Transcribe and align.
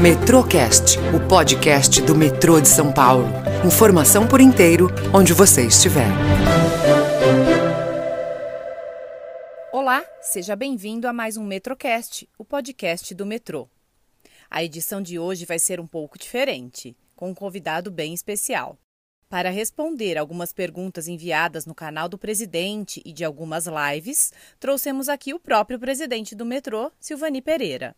Metrocast, 0.00 0.96
o 1.12 1.28
podcast 1.28 2.00
do 2.02 2.14
metrô 2.14 2.60
de 2.60 2.68
São 2.68 2.92
Paulo. 2.92 3.26
Informação 3.66 4.28
por 4.28 4.40
inteiro, 4.40 4.86
onde 5.12 5.32
você 5.32 5.66
estiver. 5.66 6.06
Olá, 9.72 10.04
seja 10.20 10.54
bem-vindo 10.54 11.08
a 11.08 11.12
mais 11.12 11.36
um 11.36 11.42
Metrocast, 11.42 12.28
o 12.38 12.44
podcast 12.44 13.12
do 13.12 13.26
metrô. 13.26 13.68
A 14.48 14.62
edição 14.62 15.02
de 15.02 15.18
hoje 15.18 15.44
vai 15.44 15.58
ser 15.58 15.80
um 15.80 15.86
pouco 15.86 16.16
diferente, 16.16 16.96
com 17.16 17.30
um 17.30 17.34
convidado 17.34 17.90
bem 17.90 18.14
especial. 18.14 18.78
Para 19.28 19.50
responder 19.50 20.16
algumas 20.16 20.52
perguntas 20.52 21.08
enviadas 21.08 21.66
no 21.66 21.74
canal 21.74 22.08
do 22.08 22.16
presidente 22.16 23.02
e 23.04 23.12
de 23.12 23.24
algumas 23.24 23.66
lives, 23.66 24.32
trouxemos 24.60 25.08
aqui 25.08 25.34
o 25.34 25.40
próprio 25.40 25.76
presidente 25.76 26.36
do 26.36 26.46
metrô, 26.46 26.92
Silvani 27.00 27.42
Pereira. 27.42 27.96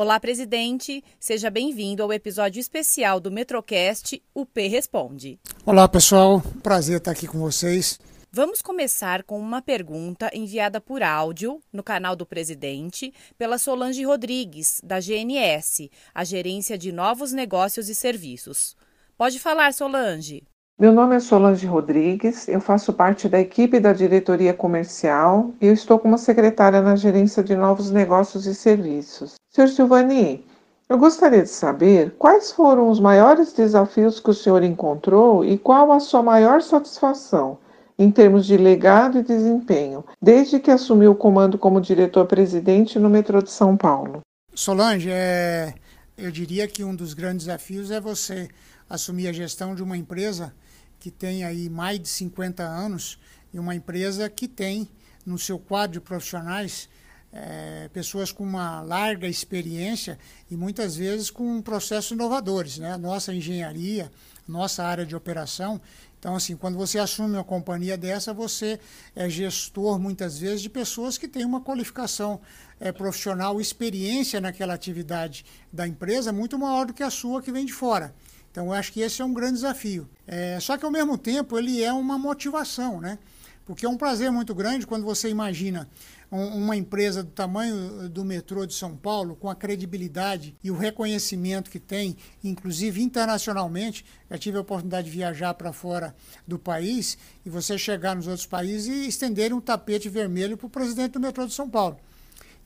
Olá, 0.00 0.20
presidente. 0.20 1.02
Seja 1.18 1.50
bem-vindo 1.50 2.04
ao 2.04 2.12
episódio 2.12 2.60
especial 2.60 3.18
do 3.18 3.32
Metrocast 3.32 4.22
O 4.32 4.46
P 4.46 4.68
Responde. 4.68 5.40
Olá, 5.66 5.88
pessoal. 5.88 6.40
Prazer 6.62 6.98
estar 6.98 7.10
aqui 7.10 7.26
com 7.26 7.40
vocês. 7.40 7.98
Vamos 8.30 8.62
começar 8.62 9.24
com 9.24 9.36
uma 9.40 9.60
pergunta 9.60 10.30
enviada 10.32 10.80
por 10.80 11.02
áudio 11.02 11.60
no 11.72 11.82
canal 11.82 12.14
do 12.14 12.24
presidente 12.24 13.12
pela 13.36 13.58
Solange 13.58 14.04
Rodrigues, 14.04 14.80
da 14.84 15.00
GNS, 15.00 15.90
a 16.14 16.22
Gerência 16.22 16.78
de 16.78 16.92
Novos 16.92 17.32
Negócios 17.32 17.88
e 17.88 17.94
Serviços. 17.96 18.76
Pode 19.16 19.40
falar, 19.40 19.74
Solange. 19.74 20.44
Meu 20.80 20.92
nome 20.92 21.16
é 21.16 21.18
Solange 21.18 21.66
Rodrigues, 21.66 22.46
eu 22.46 22.60
faço 22.60 22.92
parte 22.92 23.28
da 23.28 23.40
equipe 23.40 23.80
da 23.80 23.92
diretoria 23.92 24.54
comercial 24.54 25.52
e 25.60 25.66
eu 25.66 25.72
estou 25.72 25.98
como 25.98 26.16
secretária 26.16 26.80
na 26.80 26.94
gerência 26.94 27.42
de 27.42 27.56
novos 27.56 27.90
negócios 27.90 28.46
e 28.46 28.54
serviços. 28.54 29.34
Sr. 29.50 29.66
Silvani, 29.66 30.46
eu 30.88 30.96
gostaria 30.96 31.42
de 31.42 31.48
saber 31.48 32.14
quais 32.16 32.52
foram 32.52 32.88
os 32.90 33.00
maiores 33.00 33.52
desafios 33.52 34.20
que 34.20 34.30
o 34.30 34.34
senhor 34.34 34.62
encontrou 34.62 35.44
e 35.44 35.58
qual 35.58 35.90
a 35.90 35.98
sua 35.98 36.22
maior 36.22 36.62
satisfação 36.62 37.58
em 37.98 38.08
termos 38.12 38.46
de 38.46 38.56
legado 38.56 39.18
e 39.18 39.24
desempenho, 39.24 40.04
desde 40.22 40.60
que 40.60 40.70
assumiu 40.70 41.10
o 41.10 41.16
comando 41.16 41.58
como 41.58 41.80
diretor-presidente 41.80 43.00
no 43.00 43.10
metrô 43.10 43.42
de 43.42 43.50
São 43.50 43.76
Paulo. 43.76 44.20
Solange, 44.54 45.10
é, 45.10 45.74
eu 46.16 46.30
diria 46.30 46.68
que 46.68 46.84
um 46.84 46.94
dos 46.94 47.14
grandes 47.14 47.46
desafios 47.46 47.90
é 47.90 48.00
você 48.00 48.48
assumir 48.88 49.28
a 49.28 49.32
gestão 49.32 49.74
de 49.74 49.82
uma 49.82 49.96
empresa 49.96 50.54
que 50.98 51.10
tem 51.10 51.44
aí 51.44 51.68
mais 51.68 52.00
de 52.00 52.08
50 52.08 52.62
anos 52.62 53.18
e 53.52 53.58
uma 53.58 53.74
empresa 53.74 54.28
que 54.28 54.48
tem 54.48 54.88
no 55.24 55.38
seu 55.38 55.58
quadro 55.58 56.00
de 56.00 56.00
profissionais 56.00 56.88
é, 57.32 57.88
pessoas 57.92 58.32
com 58.32 58.42
uma 58.42 58.80
larga 58.80 59.28
experiência 59.28 60.18
e 60.50 60.56
muitas 60.56 60.96
vezes 60.96 61.30
com 61.30 61.60
processos 61.60 62.12
inovadores, 62.12 62.78
né? 62.78 62.96
Nossa 62.96 63.34
engenharia, 63.34 64.10
nossa 64.46 64.82
área 64.82 65.04
de 65.04 65.14
operação. 65.14 65.80
Então, 66.18 66.34
assim, 66.34 66.56
quando 66.56 66.76
você 66.76 66.98
assume 66.98 67.34
uma 67.34 67.44
companhia 67.44 67.96
dessa, 67.96 68.32
você 68.32 68.80
é 69.14 69.28
gestor 69.28 69.98
muitas 70.00 70.38
vezes 70.38 70.62
de 70.62 70.68
pessoas 70.68 71.16
que 71.16 71.28
têm 71.28 71.44
uma 71.44 71.60
qualificação 71.60 72.40
é, 72.80 72.90
profissional, 72.90 73.60
experiência 73.60 74.40
naquela 74.40 74.74
atividade 74.74 75.44
da 75.72 75.86
empresa 75.86 76.32
muito 76.32 76.58
maior 76.58 76.86
do 76.86 76.94
que 76.94 77.02
a 77.02 77.10
sua 77.10 77.42
que 77.42 77.52
vem 77.52 77.64
de 77.64 77.72
fora. 77.72 78.12
Então, 78.50 78.66
eu 78.66 78.72
acho 78.72 78.92
que 78.92 79.00
esse 79.00 79.22
é 79.22 79.24
um 79.24 79.32
grande 79.32 79.54
desafio. 79.54 80.08
É, 80.26 80.58
só 80.60 80.76
que, 80.76 80.84
ao 80.84 80.90
mesmo 80.90 81.16
tempo, 81.16 81.58
ele 81.58 81.82
é 81.82 81.92
uma 81.92 82.18
motivação, 82.18 83.00
né? 83.00 83.18
Porque 83.64 83.84
é 83.84 83.88
um 83.88 83.98
prazer 83.98 84.32
muito 84.32 84.54
grande 84.54 84.86
quando 84.86 85.04
você 85.04 85.28
imagina 85.28 85.86
uma 86.30 86.76
empresa 86.76 87.22
do 87.22 87.30
tamanho 87.30 88.08
do 88.08 88.24
metrô 88.24 88.66
de 88.66 88.74
São 88.74 88.96
Paulo, 88.96 89.34
com 89.34 89.48
a 89.48 89.54
credibilidade 89.54 90.54
e 90.62 90.70
o 90.70 90.76
reconhecimento 90.76 91.70
que 91.70 91.78
tem, 91.78 92.16
inclusive 92.44 93.02
internacionalmente. 93.02 94.04
Já 94.30 94.38
tive 94.38 94.58
a 94.58 94.60
oportunidade 94.60 95.10
de 95.10 95.16
viajar 95.16 95.54
para 95.54 95.72
fora 95.72 96.14
do 96.46 96.58
país 96.58 97.16
e 97.44 97.50
você 97.50 97.78
chegar 97.78 98.14
nos 98.14 98.26
outros 98.26 98.46
países 98.46 98.88
e 98.88 99.08
estender 99.08 99.52
um 99.52 99.60
tapete 99.60 100.08
vermelho 100.08 100.56
para 100.56 100.66
o 100.66 100.70
presidente 100.70 101.12
do 101.12 101.20
metrô 101.20 101.46
de 101.46 101.54
São 101.54 101.68
Paulo. 101.68 101.98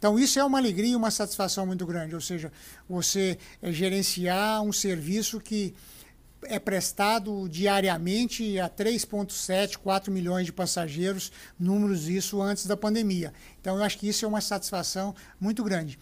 Então, 0.03 0.19
isso 0.19 0.37
é 0.37 0.45
uma 0.45 0.59
alegria 0.59 0.91
e 0.91 0.97
uma 0.97 1.13
satisfação 1.13 1.65
muito 1.65 1.87
grande, 1.87 2.13
ou 2.13 2.21
seja, 2.21 2.51
você 2.89 3.39
é, 3.63 3.71
gerenciar 3.71 4.61
um 4.61 4.73
serviço 4.73 5.39
que 5.39 5.77
é 6.43 6.59
prestado 6.59 7.49
diariamente 7.49 8.59
a 8.59 8.69
3,7, 8.69 9.77
4 9.77 10.13
milhões 10.13 10.47
de 10.47 10.53
passageiros, 10.53 11.31
números 11.57 12.09
isso 12.09 12.43
antes 12.43 12.67
da 12.67 12.77
pandemia. 12.77 13.33
Então, 13.61 13.77
eu 13.77 13.85
acho 13.85 13.97
que 13.97 14.09
isso 14.09 14.25
é 14.25 14.29
uma 14.29 14.41
satisfação 14.41 15.15
muito 15.41 15.63
grande. 15.63 16.01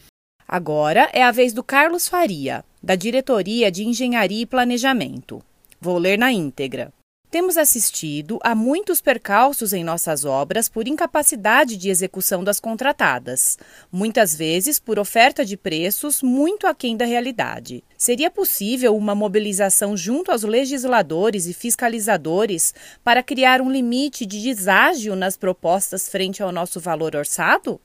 Agora 0.49 1.11
é 1.13 1.23
a 1.23 1.31
vez 1.31 1.53
do 1.53 1.63
Carlos 1.63 2.09
Faria, 2.09 2.65
da 2.83 2.95
Diretoria 2.95 3.71
de 3.71 3.85
Engenharia 3.85 4.41
e 4.41 4.47
Planejamento. 4.47 5.43
Vou 5.79 5.99
ler 5.99 6.19
na 6.19 6.33
íntegra. 6.33 6.91
Temos 7.31 7.57
assistido 7.57 8.41
a 8.43 8.57
muitos 8.57 9.01
percalços 9.01 9.73
em 9.73 9.85
nossas 9.85 10.25
obras 10.25 10.69
por 10.69 10.89
incapacidade 10.89 11.77
de 11.77 11.89
execução 11.89 12.43
das 12.43 12.59
contratadas, 12.59 13.57
muitas 13.93 14.35
vezes 14.35 14.81
por 14.81 14.99
oferta 14.99 15.45
de 15.45 15.57
preços 15.57 16.25
muito 16.25 16.67
aquém 16.67 16.97
da 16.97 17.05
realidade. 17.05 17.85
Seria 17.97 18.33
possível 18.33 18.97
uma 18.97 19.15
mobilização 19.15 19.97
junto 19.97 20.33
aos 20.33 20.43
legisladores 20.43 21.47
e 21.47 21.55
fiscalizadores 21.55 22.75
para 23.05 23.23
criar 23.23 23.61
um 23.61 23.71
limite 23.71 24.27
de 24.27 24.43
deságio 24.43 25.15
nas 25.15 25.37
propostas 25.37 26.09
frente 26.09 26.43
ao 26.43 26.51
nosso 26.51 26.81
valor 26.81 27.15
orçado? 27.15 27.81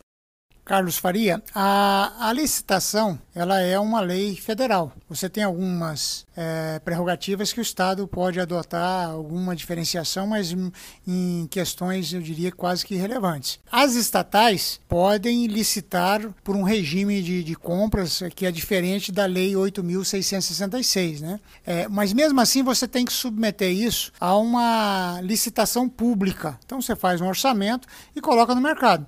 Carlos 0.65 0.97
Faria, 0.97 1.43
a, 1.53 2.27
a, 2.27 2.33
licitação 2.33 3.19
ela 3.35 3.61
é 3.61 3.79
uma 3.79 4.01
lei 4.01 4.35
federal. 4.35 4.91
Você 5.07 5.29
tem 5.29 5.43
algumas 5.43 6.25
é, 6.35 6.79
prerrogativas 6.79 7.53
que 7.53 7.59
o 7.59 7.61
Estado 7.61 8.07
pode 8.07 8.39
adotar, 8.39 9.11
alguma 9.11 9.55
diferenciação, 9.55 10.25
mas 10.25 10.51
em, 10.51 10.71
em 11.07 11.47
questões, 11.51 12.11
eu 12.13 12.21
diria, 12.21 12.51
quase 12.51 12.83
que 12.83 12.95
irrelevantes. 12.95 13.59
As 13.71 13.93
estatais 13.93 14.79
podem 14.89 15.45
licitar 15.45 16.33
por 16.43 16.55
um 16.55 16.63
regime 16.63 17.21
de, 17.21 17.43
de 17.43 17.53
compras 17.53 18.23
que 18.35 18.47
é 18.47 18.51
diferente 18.51 19.11
da 19.11 19.27
Lei 19.27 19.53
8.666, 19.53 21.19
né? 21.19 21.39
É, 21.63 21.87
mas 21.87 22.11
mesmo 22.11 22.41
assim 22.41 22.63
você 22.63 22.87
tem 22.87 23.05
que 23.05 23.13
submeter 23.13 23.71
isso 23.71 24.11
a 24.19 24.35
uma 24.35 25.19
licitação 25.21 25.87
pública. 25.87 26.57
Então 26.65 26.81
você 26.81 26.95
faz 26.95 27.21
um 27.21 27.27
orçamento 27.27 27.87
e 28.15 28.19
coloca 28.19 28.55
no 28.55 28.61
mercado 28.61 29.05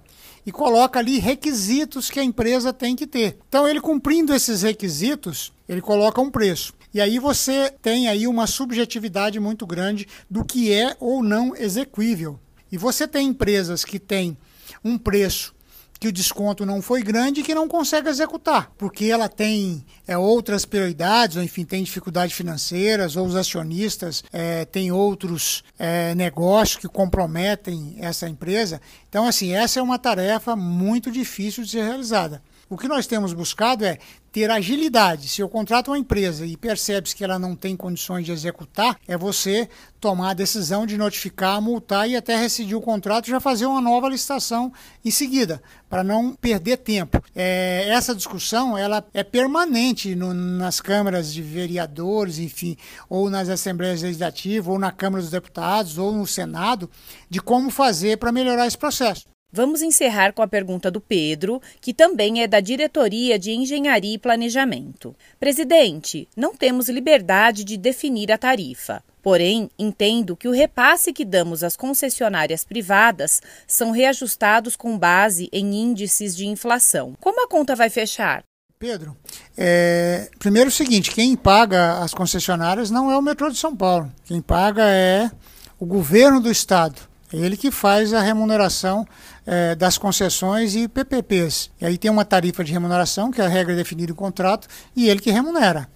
e 0.48 0.52
coloca 0.52 0.98
ali 0.98 1.20
requisitos 1.20 2.10
que 2.10 2.22
a 2.22 2.24
empresa 2.24 2.72
tem 2.72 2.96
que 2.96 3.06
ter. 3.06 3.38
Então, 3.50 3.68
ele 3.68 3.82
cumprindo 3.82 4.34
esses 4.34 4.62
requisitos, 4.62 5.52
ele 5.68 5.82
coloca 5.82 6.22
um 6.22 6.32
preço. 6.32 6.74
E 6.94 7.02
aí 7.02 7.20
você 7.20 7.70
tem 7.82 8.08
aí 8.08 8.26
uma 8.26 8.48
subjetividade 8.48 9.42
muito 9.42 9.68
grande 9.68 10.08
do 10.30 10.46
que 10.46 10.72
é 10.72 10.96
ou 11.02 11.22
não 11.22 11.54
execuível. 11.54 12.40
E 12.72 12.78
você 12.78 13.06
tem 13.06 13.28
empresas 13.28 13.84
que 13.84 14.00
têm 14.00 14.38
um 14.82 14.98
preço 14.98 15.54
que 16.00 16.08
o 16.08 16.12
desconto 16.12 16.66
não 16.66 16.82
foi 16.82 17.02
grande 17.02 17.42
e 17.42 17.44
que 17.44 17.56
não 17.56 17.68
consegue 17.68 18.10
executar, 18.10 18.72
porque 18.78 19.06
ela 19.06 19.28
tem 19.28 19.86
é, 20.08 20.18
outras 20.18 20.66
prioridades, 20.66 21.38
ou 21.38 21.44
enfim, 21.44 21.66
tem 21.66 21.84
dificuldades 21.84 22.36
financeiras, 22.36 23.16
ou 23.16 23.26
os 23.26 23.36
acionistas 23.36 24.24
é, 24.32 24.66
têm 24.66 24.92
outros 24.92 25.64
é, 25.78 26.14
negócios 26.16 26.78
que 26.78 26.88
comprometem 26.88 27.96
essa 28.00 28.28
empresa. 28.30 28.82
Então, 29.10 29.26
assim, 29.26 29.54
essa 29.54 29.80
é 29.80 29.84
uma 29.84 30.00
tarefa 30.00 30.56
muito 30.56 31.12
difícil 31.12 31.64
de 31.64 31.72
ser 31.72 31.84
realizada. 31.84 32.42
O 32.70 32.78
que 32.78 32.88
nós 32.90 33.08
temos 33.08 33.32
buscado 33.32 33.86
é 33.86 33.98
ter 34.30 34.52
agilidade. 34.52 35.30
Se 35.30 35.42
eu 35.42 35.48
contrato 35.48 35.88
uma 35.88 35.98
empresa 35.98 36.46
e 36.46 36.58
percebe 36.58 37.08
que 37.16 37.24
ela 37.24 37.40
não 37.40 37.56
tem 37.56 37.78
condições 37.78 38.26
de 38.26 38.34
executar, 38.34 39.00
é 39.08 39.18
você 39.18 39.70
tomar 40.02 40.32
a 40.32 40.34
decisão 40.34 40.86
de 40.86 40.98
notificar, 40.98 41.62
multar 41.62 42.10
e 42.10 42.18
até 42.18 42.36
rescindir 42.36 42.78
o 42.78 42.82
contrato 42.82 43.28
e 43.28 43.32
já 43.32 43.40
fazer 43.40 43.66
uma 43.66 43.80
nova 43.80 44.10
licitação 44.10 44.72
em 45.04 45.10
seguida, 45.10 45.64
para 45.90 46.04
não 46.04 46.36
perder 46.36 46.78
tempo. 46.78 47.24
É, 47.34 47.88
essa 47.88 48.14
discussão 48.14 48.78
ela 48.78 49.02
é 49.14 49.24
permanente 49.24 50.14
no, 50.14 50.34
nas 50.34 50.82
câmaras 50.82 51.34
de 51.34 51.42
vereadores, 51.42 52.38
enfim, 52.38 52.76
ou 53.10 53.30
nas 53.30 53.48
assembleias 53.48 54.02
legislativas, 54.02 54.68
ou 54.68 54.78
na 54.78 54.92
Câmara 54.92 55.22
dos 55.22 55.32
Deputados, 55.32 55.98
ou 55.98 56.12
no 56.12 56.28
Senado, 56.28 56.90
de 57.30 57.40
como 57.40 57.70
fazer 57.70 58.18
para 58.18 58.34
melhorar 58.34 58.68
esse 58.68 58.78
processo. 58.78 59.26
Vamos 59.58 59.82
encerrar 59.82 60.34
com 60.34 60.44
a 60.44 60.48
pergunta 60.48 60.92
do 60.92 61.02
Pedro, 61.02 61.60
que 61.82 61.92
também 61.92 62.44
é 62.44 62.48
da 62.48 62.60
Diretoria 62.60 63.40
de 63.40 63.50
Engenharia 63.50 64.14
e 64.14 64.20
Planejamento. 64.20 65.16
Presidente, 65.40 66.30
não 66.38 66.56
temos 66.56 66.90
liberdade 66.90 67.64
de 67.64 67.76
definir 67.76 68.32
a 68.32 68.38
tarifa. 68.38 69.04
Porém, 69.20 69.68
entendo 69.80 70.36
que 70.36 70.48
o 70.48 70.52
repasse 70.52 71.12
que 71.12 71.26
damos 71.26 71.64
às 71.64 71.76
concessionárias 71.76 72.64
privadas 72.64 73.42
são 73.66 73.90
reajustados 73.90 74.76
com 74.76 74.96
base 74.96 75.50
em 75.52 75.74
índices 75.74 76.36
de 76.36 76.46
inflação. 76.46 77.16
Como 77.20 77.44
a 77.44 77.50
conta 77.50 77.76
vai 77.76 77.90
fechar? 77.90 78.44
Pedro, 78.78 79.18
é, 79.58 80.30
primeiro 80.38 80.70
o 80.70 80.72
seguinte: 80.72 81.10
quem 81.10 81.36
paga 81.36 81.98
as 81.98 82.14
concessionárias 82.14 82.92
não 82.92 83.10
é 83.10 83.18
o 83.18 83.24
metrô 83.24 83.50
de 83.50 83.58
São 83.58 83.76
Paulo. 83.76 84.14
Quem 84.26 84.40
paga 84.40 84.84
é 84.88 85.32
o 85.80 85.86
governo 85.88 86.40
do 86.40 86.52
estado 86.52 87.17
É 87.17 87.17
ele 87.32 87.58
que 87.58 87.72
faz 87.72 88.14
a 88.14 88.22
remuneração 88.22 89.06
é, 89.46 89.76
das 89.76 89.98
concessões 89.98 90.76
e 90.76 90.88
PPPs. 90.88 91.70
E 91.82 91.86
aí 91.86 91.98
tem 91.98 92.10
uma 92.10 92.26
tarifa 92.26 92.64
de 92.64 92.72
remuneração, 92.72 93.32
que 93.32 93.42
é 93.42 93.46
a 93.46 93.50
regra 93.50 93.76
definida 93.76 94.12
em 94.12 94.16
contrato, 94.16 94.68
e 94.96 95.10
ele 95.10 95.20
que 95.20 95.32
remunera. 95.32 95.90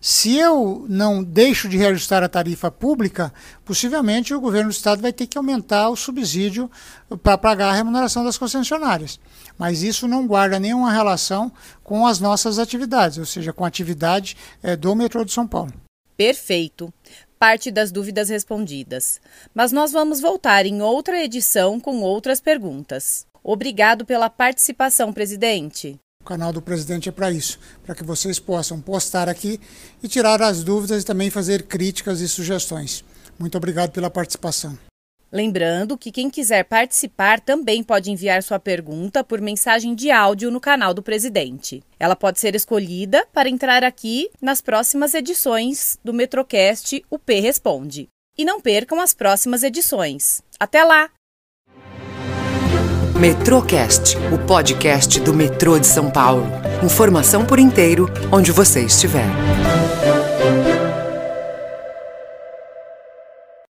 Se 0.00 0.34
eu 0.34 0.86
não 0.88 1.22
deixo 1.22 1.68
de 1.68 1.76
reajustar 1.76 2.22
a 2.22 2.28
tarifa 2.28 2.70
pública, 2.70 3.30
possivelmente 3.66 4.32
o 4.32 4.40
governo 4.40 4.70
do 4.70 4.72
estado 4.72 5.02
vai 5.02 5.12
ter 5.12 5.26
que 5.26 5.36
aumentar 5.36 5.90
o 5.90 5.96
subsídio 5.96 6.70
para 7.22 7.36
pagar 7.36 7.68
a 7.68 7.74
remuneração 7.74 8.24
das 8.24 8.38
concessionárias. 8.38 9.20
Mas 9.58 9.82
isso 9.82 10.08
não 10.08 10.26
guarda 10.26 10.58
nenhuma 10.58 10.90
relação 10.90 11.52
com 11.84 12.06
as 12.06 12.18
nossas 12.18 12.58
atividades, 12.58 13.18
ou 13.18 13.26
seja, 13.26 13.52
com 13.52 13.62
a 13.62 13.68
atividade 13.68 14.38
é, 14.62 14.74
do 14.74 14.94
metrô 14.94 15.22
de 15.22 15.32
São 15.32 15.46
Paulo. 15.46 15.70
Perfeito. 16.16 16.90
Parte 17.40 17.70
das 17.70 17.90
dúvidas 17.90 18.28
respondidas. 18.28 19.18
Mas 19.54 19.72
nós 19.72 19.92
vamos 19.92 20.20
voltar 20.20 20.66
em 20.66 20.82
outra 20.82 21.24
edição 21.24 21.80
com 21.80 22.02
outras 22.02 22.38
perguntas. 22.38 23.24
Obrigado 23.42 24.04
pela 24.04 24.28
participação, 24.28 25.10
presidente. 25.10 25.98
O 26.20 26.26
canal 26.26 26.52
do 26.52 26.60
presidente 26.60 27.08
é 27.08 27.12
para 27.12 27.30
isso, 27.30 27.58
para 27.82 27.94
que 27.94 28.04
vocês 28.04 28.38
possam 28.38 28.78
postar 28.78 29.26
aqui 29.26 29.58
e 30.02 30.06
tirar 30.06 30.42
as 30.42 30.62
dúvidas 30.62 31.02
e 31.02 31.06
também 31.06 31.30
fazer 31.30 31.62
críticas 31.62 32.20
e 32.20 32.28
sugestões. 32.28 33.02
Muito 33.38 33.56
obrigado 33.56 33.90
pela 33.90 34.10
participação. 34.10 34.78
Lembrando 35.32 35.96
que 35.96 36.10
quem 36.10 36.28
quiser 36.28 36.64
participar 36.64 37.38
também 37.38 37.84
pode 37.84 38.10
enviar 38.10 38.42
sua 38.42 38.58
pergunta 38.58 39.22
por 39.22 39.40
mensagem 39.40 39.94
de 39.94 40.10
áudio 40.10 40.50
no 40.50 40.60
canal 40.60 40.92
do 40.92 41.02
presidente. 41.02 41.82
Ela 42.00 42.16
pode 42.16 42.40
ser 42.40 42.56
escolhida 42.56 43.24
para 43.32 43.48
entrar 43.48 43.84
aqui 43.84 44.28
nas 44.42 44.60
próximas 44.60 45.14
edições 45.14 45.98
do 46.04 46.12
Metrocast 46.12 47.04
UP 47.08 47.40
Responde. 47.40 48.08
E 48.36 48.44
não 48.44 48.60
percam 48.60 49.00
as 49.00 49.14
próximas 49.14 49.62
edições. 49.62 50.42
Até 50.58 50.82
lá! 50.82 51.10
Metrocast, 53.14 54.16
o 54.32 54.38
podcast 54.46 55.20
do 55.20 55.34
metrô 55.34 55.78
de 55.78 55.86
São 55.86 56.10
Paulo. 56.10 56.46
Informação 56.82 57.44
por 57.44 57.58
inteiro, 57.58 58.08
onde 58.32 58.50
você 58.50 58.82
estiver. 58.82 59.26